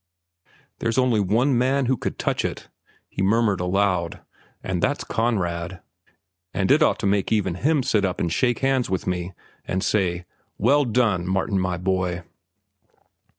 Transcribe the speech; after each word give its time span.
"There's 0.79 0.97
only 0.97 1.19
one 1.19 1.55
man 1.55 1.85
who 1.85 1.95
could 1.95 2.17
touch 2.17 2.43
it," 2.43 2.69
he 3.07 3.21
murmured 3.21 3.59
aloud, 3.61 4.19
"and 4.63 4.81
that's 4.81 5.03
Conrad. 5.03 5.79
And 6.55 6.71
it 6.71 6.81
ought 6.81 6.97
to 7.01 7.05
make 7.05 7.31
even 7.31 7.53
him 7.53 7.83
sit 7.83 8.03
up 8.03 8.19
and 8.19 8.33
shake 8.33 8.61
hands 8.61 8.89
with 8.89 9.05
me, 9.05 9.33
and 9.63 9.83
say, 9.83 10.25
'Well 10.57 10.85
done, 10.85 11.27
Martin, 11.27 11.59
my 11.59 11.77
boy. 11.77 12.23